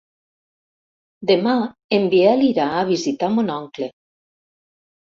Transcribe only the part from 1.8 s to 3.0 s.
en Biel irà a